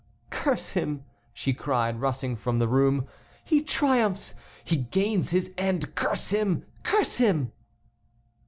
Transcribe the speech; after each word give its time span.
"Curse 0.31 0.71
him!" 0.71 1.03
she 1.31 1.53
cried, 1.53 2.01
rushing 2.01 2.35
from 2.35 2.57
the 2.57 2.67
room, 2.67 3.05
"he 3.45 3.61
triumphs, 3.61 4.33
he 4.63 4.77
gains 4.77 5.29
his 5.29 5.51
end; 5.59 5.93
curse 5.93 6.31
him! 6.31 6.65
curse 6.81 7.17
him!" 7.17 7.51